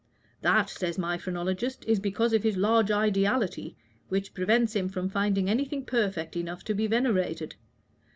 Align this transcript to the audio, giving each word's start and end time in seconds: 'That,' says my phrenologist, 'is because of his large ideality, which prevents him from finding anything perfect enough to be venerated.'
'That,' 0.41 0.67
says 0.67 0.97
my 0.97 1.15
phrenologist, 1.15 1.85
'is 1.85 1.99
because 1.99 2.33
of 2.33 2.41
his 2.41 2.57
large 2.57 2.89
ideality, 2.89 3.77
which 4.09 4.33
prevents 4.33 4.75
him 4.75 4.89
from 4.89 5.07
finding 5.07 5.47
anything 5.47 5.85
perfect 5.85 6.35
enough 6.35 6.63
to 6.63 6.73
be 6.73 6.87
venerated.' 6.87 7.53